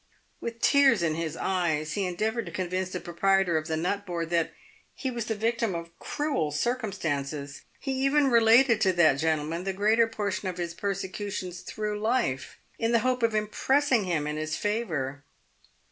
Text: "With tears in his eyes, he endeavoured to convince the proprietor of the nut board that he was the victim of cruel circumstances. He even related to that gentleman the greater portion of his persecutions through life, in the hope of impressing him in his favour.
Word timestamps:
"With 0.39 0.61
tears 0.61 1.03
in 1.03 1.13
his 1.13 1.37
eyes, 1.37 1.93
he 1.93 2.07
endeavoured 2.07 2.47
to 2.47 2.51
convince 2.51 2.89
the 2.89 2.99
proprietor 2.99 3.55
of 3.59 3.67
the 3.67 3.77
nut 3.77 4.03
board 4.03 4.31
that 4.31 4.51
he 4.95 5.11
was 5.11 5.25
the 5.25 5.35
victim 5.35 5.75
of 5.75 5.95
cruel 5.99 6.49
circumstances. 6.49 7.61
He 7.79 7.91
even 8.03 8.31
related 8.31 8.81
to 8.81 8.93
that 8.93 9.17
gentleman 9.19 9.63
the 9.63 9.73
greater 9.73 10.07
portion 10.07 10.47
of 10.47 10.57
his 10.57 10.73
persecutions 10.73 11.61
through 11.61 11.99
life, 11.99 12.57
in 12.79 12.93
the 12.93 12.99
hope 13.05 13.21
of 13.21 13.35
impressing 13.35 14.05
him 14.05 14.25
in 14.25 14.37
his 14.37 14.57
favour. 14.57 15.23